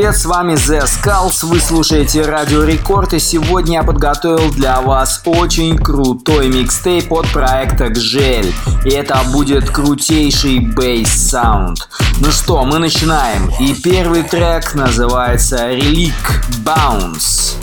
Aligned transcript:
привет, 0.00 0.16
с 0.16 0.26
вами 0.26 0.52
The 0.52 0.82
Skulls, 0.84 1.44
вы 1.44 1.58
слушаете 1.58 2.22
Радио 2.22 2.62
Рекорд, 2.62 3.14
и 3.14 3.18
сегодня 3.18 3.78
я 3.78 3.82
подготовил 3.82 4.48
для 4.52 4.80
вас 4.80 5.22
очень 5.24 5.76
крутой 5.76 6.46
микстейп 6.50 7.12
от 7.12 7.28
проекта 7.32 7.86
Gel, 7.86 8.54
И 8.84 8.90
это 8.90 9.18
будет 9.32 9.68
крутейший 9.68 10.60
bass 10.60 11.11
sound. 11.11 11.88
Ну 12.20 12.30
что, 12.30 12.62
мы 12.64 12.78
начинаем. 12.78 13.50
И 13.58 13.74
первый 13.74 14.22
трек 14.22 14.72
называется 14.76 15.68
Relic 15.72 16.12
Bounce. 16.64 17.58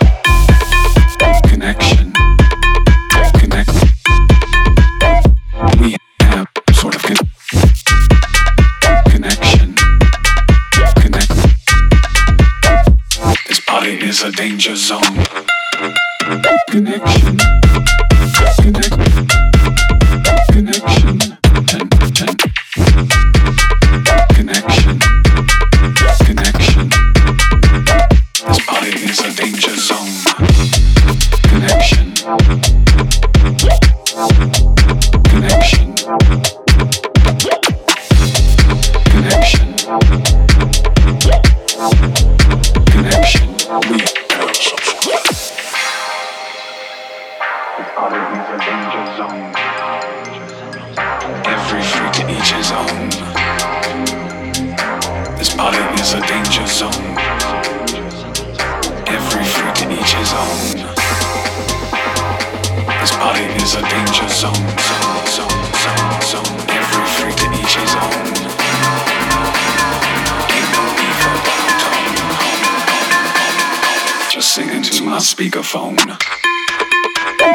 speakerphone. 75.37 75.99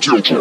Jojo. 0.01 0.41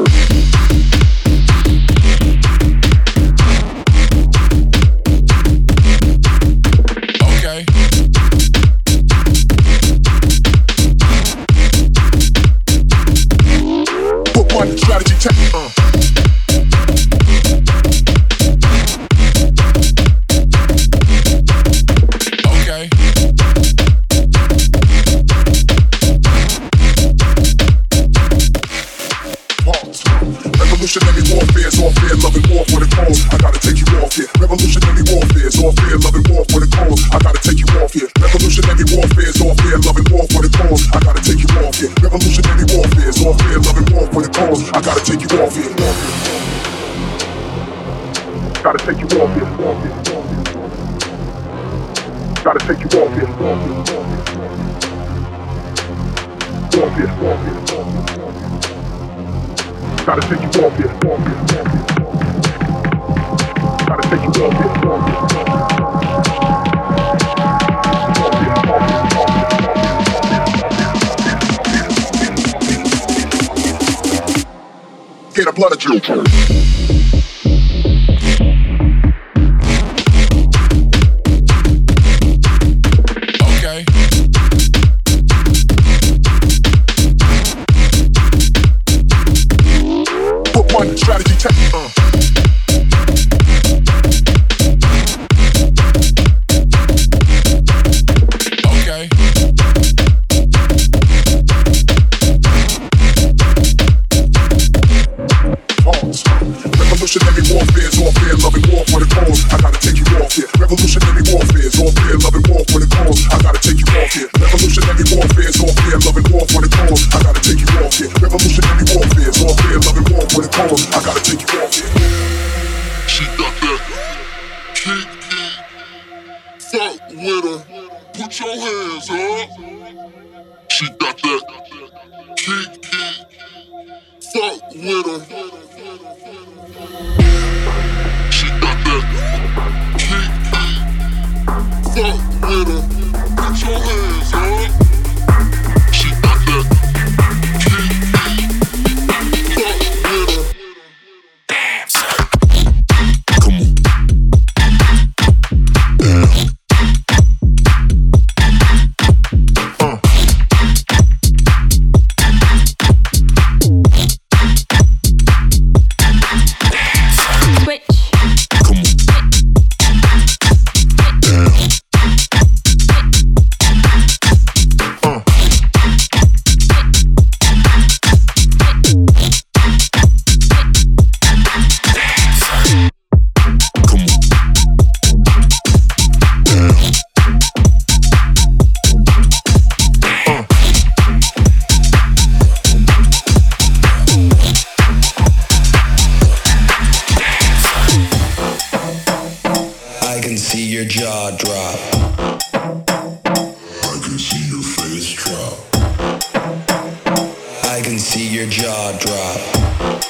jaw 208.79 208.91
drop. 208.97 209.39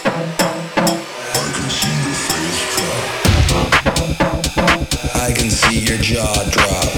I 0.06 0.08
can 1.56 1.70
see 1.70 1.96
your 2.06 2.16
face 2.28 2.64
drop. 2.76 3.04
I 5.26 5.34
can 5.34 5.50
see 5.62 5.80
your 5.88 5.98
jaw 5.98 6.44
drop. 6.54 6.90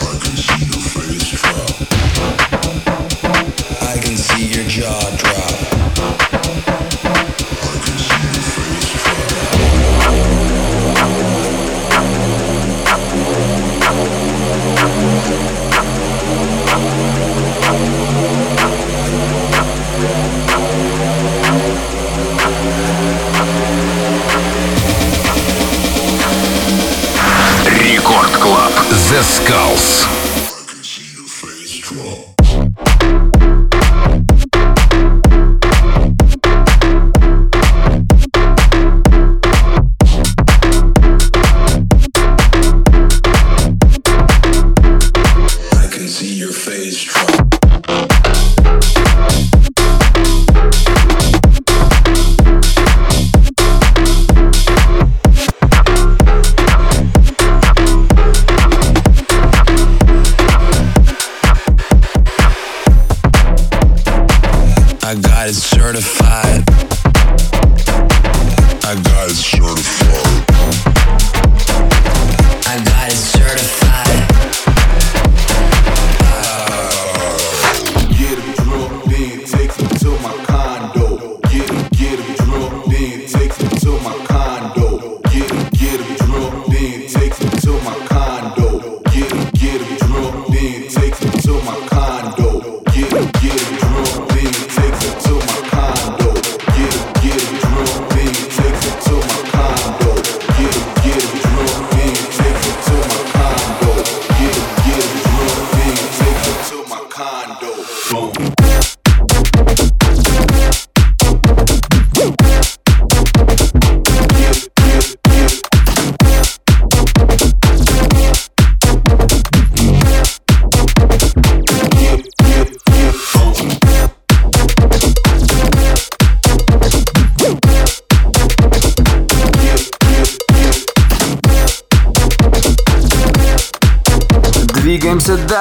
I 0.00 0.02
can 0.20 0.36
see 0.36 0.64
face 0.92 1.30
drop. 1.40 1.76
I 3.82 3.96
can 4.00 4.16
see 4.16 4.46
your 4.54 4.66
jaw 4.68 5.13
Descalço. 29.14 30.23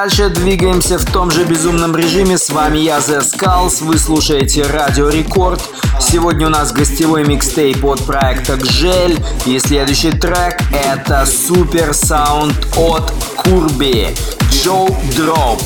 дальше 0.04 0.28
двигаемся 0.28 0.98
в 1.00 1.06
том 1.10 1.32
же 1.32 1.46
безумном 1.46 1.96
режиме. 1.96 2.38
С 2.38 2.50
вами 2.50 2.80
я, 2.80 2.98
The 2.98 3.22
Skulls. 3.22 3.82
Вы 3.86 3.98
слушаете 3.98 4.64
Радио 4.64 5.08
Рекорд. 5.08 5.62
Сегодня 6.02 6.48
у 6.48 6.50
нас 6.50 6.74
гостевой 6.74 7.24
микстейп 7.26 7.86
от 7.86 8.04
проекта 8.06 8.58
Гжель. 8.58 9.18
И 9.46 9.58
следующий 9.60 10.12
трек 10.12 10.60
это 10.74 11.26
супер 11.26 11.94
саунд 11.94 12.54
от 12.76 13.14
Курби. 13.38 14.10
Джо 14.52 14.94
Дроп. 15.16 15.62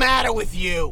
matter 0.00 0.32
with 0.32 0.54
you? 0.56 0.88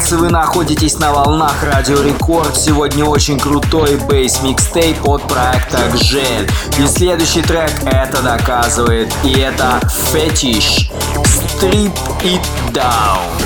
House, 0.00 0.16
вы 0.16 0.30
находитесь 0.30 0.94
на 0.98 1.12
волнах 1.12 1.62
Радио 1.62 2.00
Рекорд. 2.02 2.56
Сегодня 2.56 3.04
очень 3.04 3.38
крутой 3.38 3.96
бейс-микстейп 3.96 4.98
от 5.06 5.22
проекта 5.28 5.78
Гжель. 5.92 6.50
И 6.78 6.86
следующий 6.86 7.42
трек 7.42 7.70
это 7.86 8.22
доказывает, 8.22 9.12
и 9.24 9.32
это 9.38 9.78
Fetish. 10.12 10.90
Strip 11.24 11.92
It 12.22 12.40
Down. 12.72 13.39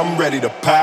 I'm 0.00 0.16
ready 0.16 0.40
to 0.40 0.48
pack. 0.62 0.79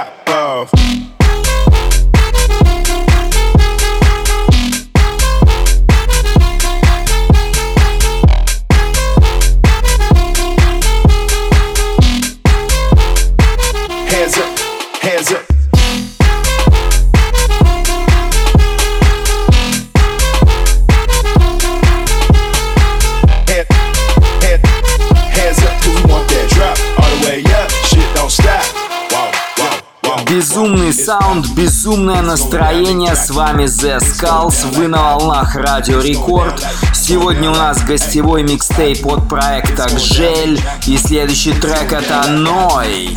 раунд 31.38 31.48
«Безумное 31.52 32.22
настроение». 32.22 33.16
С 33.16 33.30
вами 33.30 33.66
The 33.66 34.00
Skulls. 34.00 34.74
Вы 34.76 34.88
на 34.88 35.16
волнах 35.16 35.56
Радио 35.56 36.00
Рекорд. 36.00 36.66
Сегодня 36.94 37.52
у 37.52 37.54
нас 37.54 37.84
гостевой 37.84 38.44
микстейп 38.44 39.06
от 39.08 39.30
проекта 39.30 39.88
«Гжель». 39.94 40.60
И 40.88 40.98
следующий 40.98 41.54
трек 41.54 41.94
это 41.94 42.28
«Ной». 42.30 43.16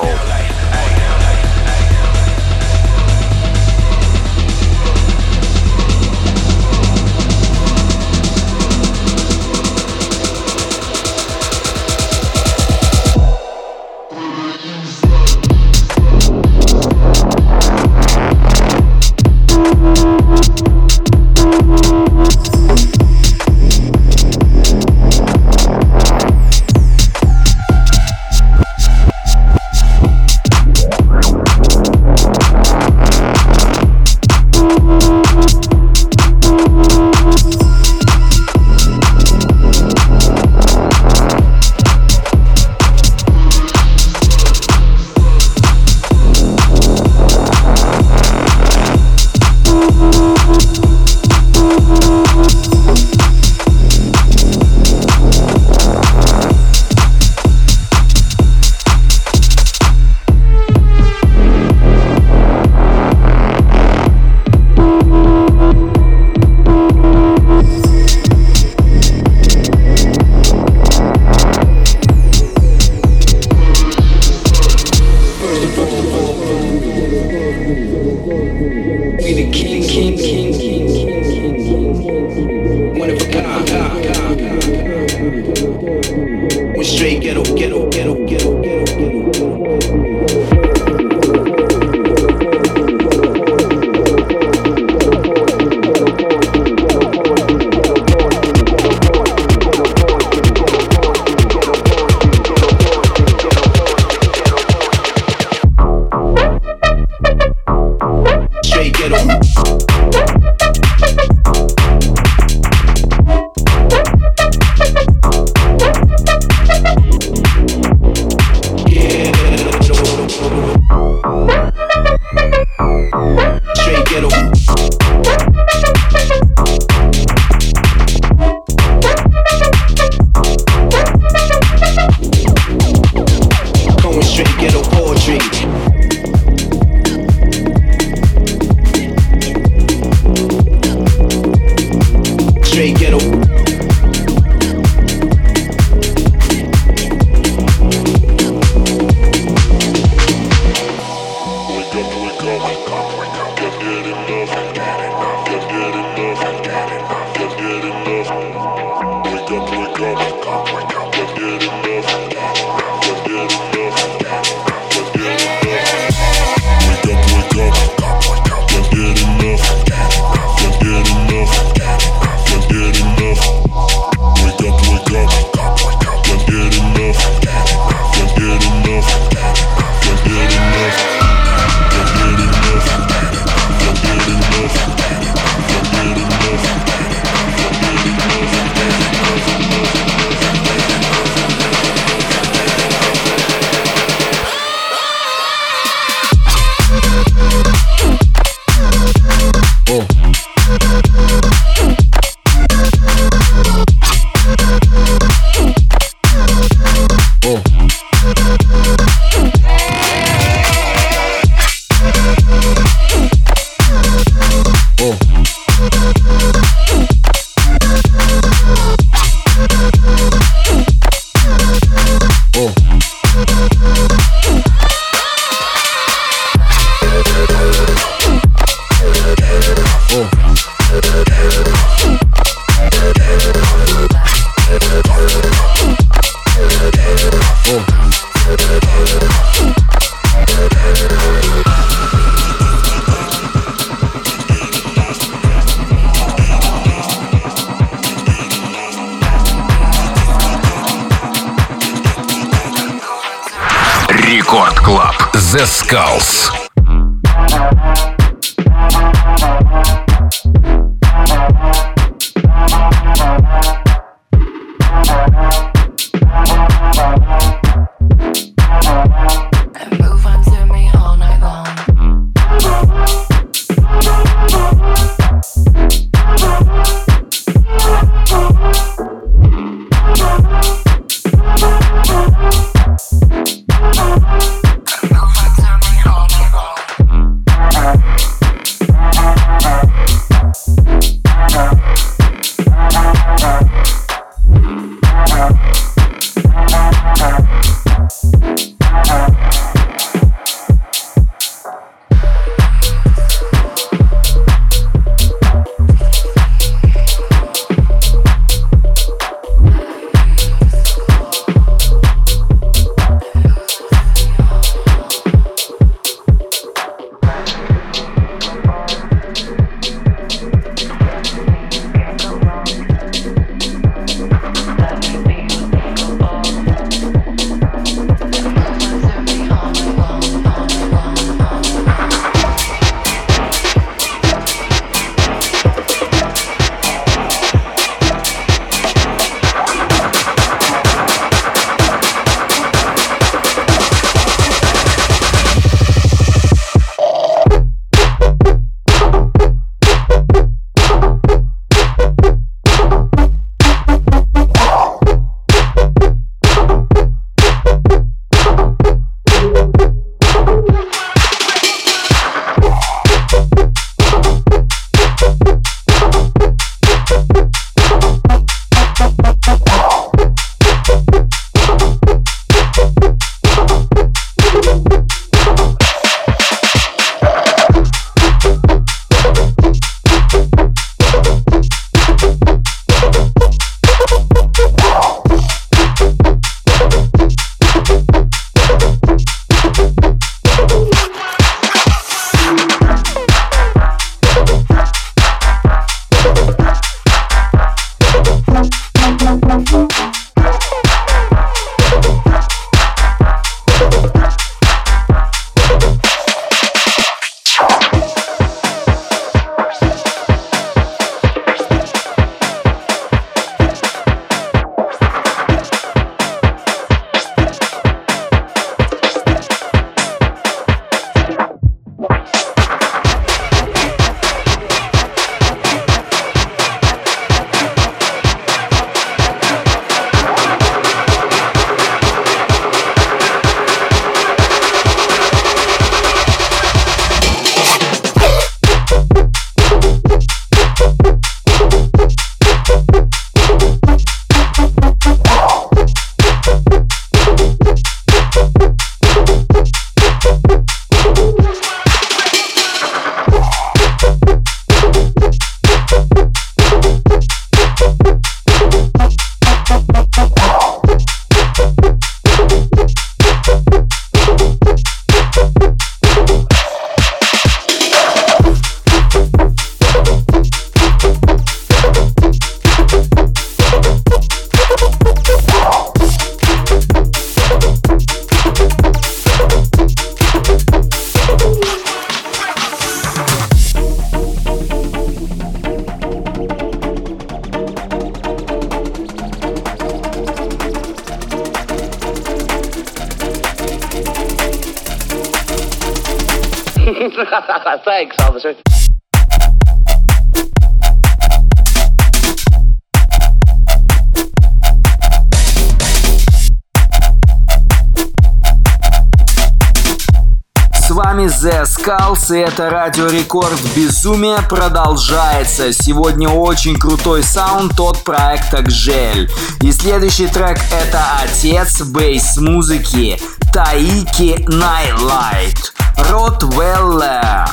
Франции 512.26 512.40
это 512.42 512.70
Радио 512.70 513.06
Рекорд 513.06 513.56
Безумие 513.76 514.38
продолжается. 514.48 515.72
Сегодня 515.72 516.28
очень 516.28 516.76
крутой 516.76 517.22
sound 517.22 517.78
от 517.78 518.02
проекта 518.04 518.62
Гжель. 518.62 519.30
И 519.62 519.70
следующий 519.70 520.26
трек 520.26 520.58
это 520.72 521.00
отец 521.22 521.82
bass-музыки 521.82 523.20
Taiki 523.52 524.44
Nulight. 524.48 525.72
Rottweiler. 526.10 527.46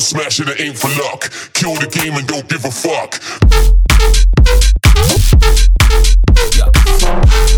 One 0.00 0.06
smash 0.06 0.40
it, 0.40 0.48
aim 0.58 0.72
for 0.72 0.88
luck. 1.02 1.30
Kill 1.52 1.74
the 1.74 1.86
game 1.86 2.14
and 2.14 2.26
don't 2.26 2.48
give 2.48 2.64
a 2.64 2.70
fuck. 2.70 3.20
Yeah. 6.56 7.49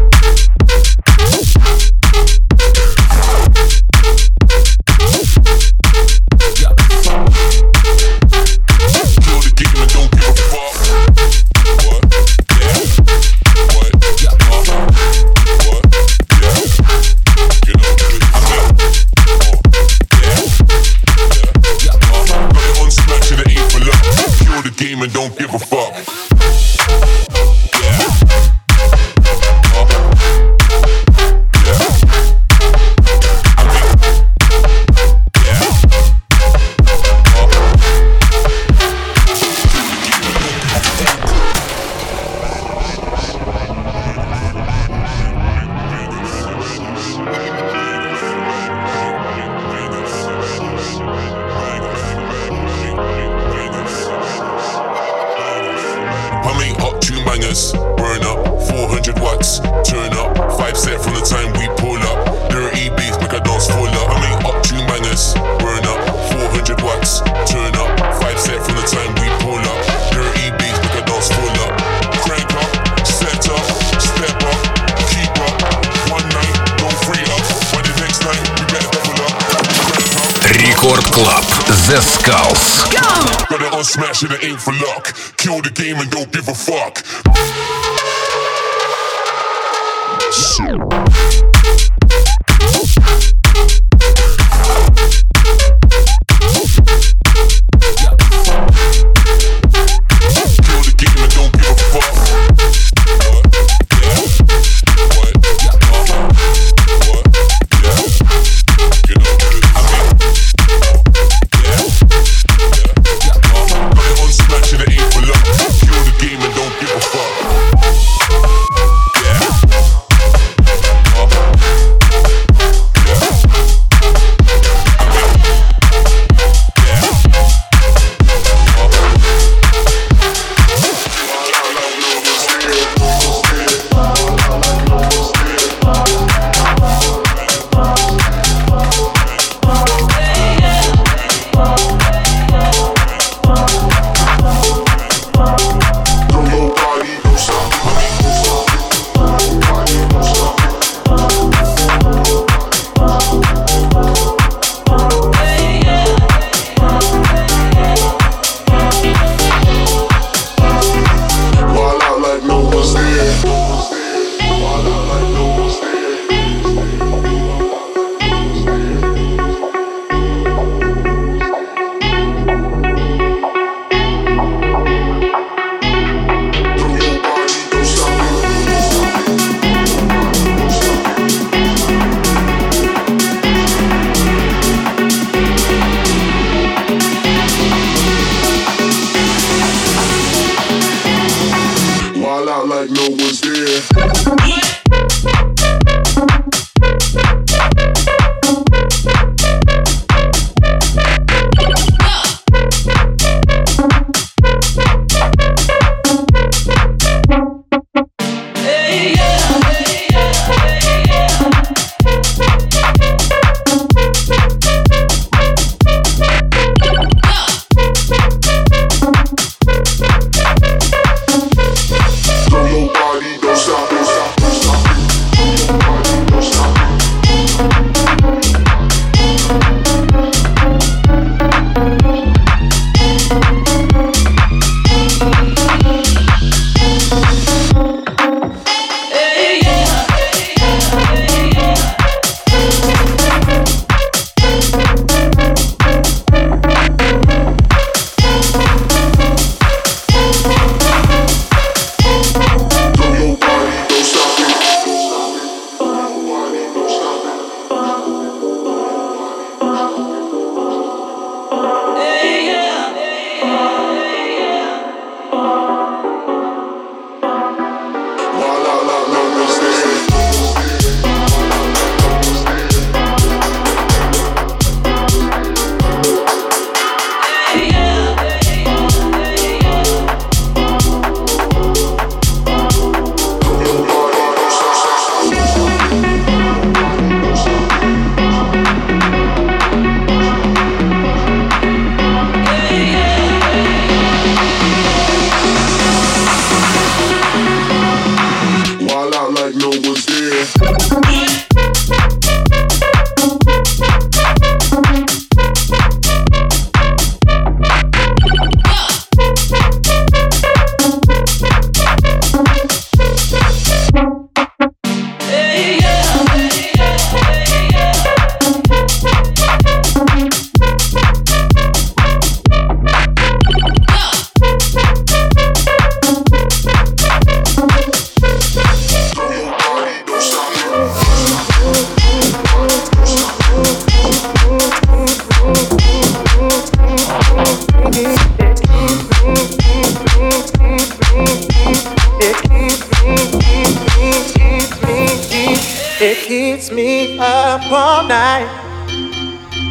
keeps 346.68 346.74
me 346.76 347.18
up 347.18 347.60
all 347.72 348.04
night. 348.06 348.46